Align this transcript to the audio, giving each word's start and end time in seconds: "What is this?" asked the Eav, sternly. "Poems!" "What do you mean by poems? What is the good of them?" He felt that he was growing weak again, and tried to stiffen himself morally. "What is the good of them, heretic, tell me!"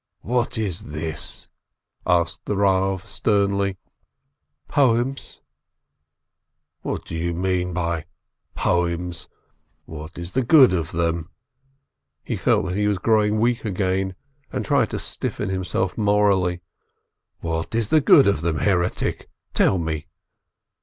"What 0.23 0.57
is 0.57 0.85
this?" 0.85 1.47
asked 2.07 2.45
the 2.47 2.55
Eav, 2.55 3.05
sternly. 3.05 3.77
"Poems!" 4.67 5.41
"What 6.81 7.05
do 7.05 7.15
you 7.15 7.35
mean 7.35 7.71
by 7.71 8.05
poems? 8.55 9.29
What 9.85 10.17
is 10.17 10.31
the 10.31 10.41
good 10.41 10.73
of 10.73 10.91
them?" 10.91 11.29
He 12.23 12.35
felt 12.35 12.65
that 12.65 12.77
he 12.77 12.87
was 12.87 12.97
growing 12.97 13.39
weak 13.39 13.63
again, 13.63 14.15
and 14.51 14.65
tried 14.65 14.89
to 14.89 14.97
stiffen 14.97 15.49
himself 15.49 15.95
morally. 15.95 16.61
"What 17.41 17.75
is 17.75 17.89
the 17.89 18.01
good 18.01 18.25
of 18.25 18.41
them, 18.41 18.57
heretic, 18.57 19.29
tell 19.53 19.77
me!" 19.77 20.07